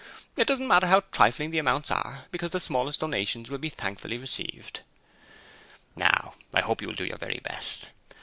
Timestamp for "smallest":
2.59-3.01